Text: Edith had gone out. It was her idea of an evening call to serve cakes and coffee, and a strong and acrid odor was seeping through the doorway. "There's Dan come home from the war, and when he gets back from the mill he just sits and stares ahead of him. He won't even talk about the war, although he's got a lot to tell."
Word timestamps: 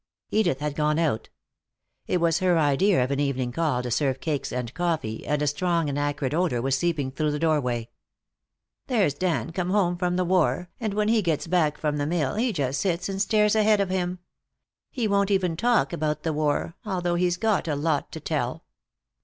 Edith 0.31 0.61
had 0.61 0.73
gone 0.73 0.97
out. 0.97 1.29
It 2.07 2.19
was 2.19 2.39
her 2.39 2.57
idea 2.57 3.03
of 3.03 3.11
an 3.11 3.19
evening 3.19 3.51
call 3.51 3.83
to 3.83 3.91
serve 3.91 4.19
cakes 4.19 4.51
and 4.51 4.73
coffee, 4.73 5.23
and 5.27 5.43
a 5.43 5.45
strong 5.45 5.89
and 5.89 5.99
acrid 5.99 6.33
odor 6.33 6.59
was 6.59 6.75
seeping 6.75 7.11
through 7.11 7.29
the 7.29 7.37
doorway. 7.37 7.87
"There's 8.87 9.13
Dan 9.13 9.51
come 9.51 9.69
home 9.69 9.97
from 9.97 10.15
the 10.15 10.25
war, 10.25 10.69
and 10.79 10.95
when 10.95 11.07
he 11.09 11.21
gets 11.21 11.45
back 11.45 11.77
from 11.77 11.97
the 11.97 12.07
mill 12.07 12.33
he 12.33 12.51
just 12.51 12.81
sits 12.81 13.09
and 13.09 13.21
stares 13.21 13.53
ahead 13.53 13.79
of 13.79 13.91
him. 13.91 14.17
He 14.89 15.07
won't 15.07 15.29
even 15.29 15.55
talk 15.55 15.93
about 15.93 16.23
the 16.23 16.33
war, 16.33 16.73
although 16.83 17.13
he's 17.13 17.37
got 17.37 17.67
a 17.67 17.75
lot 17.75 18.11
to 18.13 18.19
tell." 18.19 18.63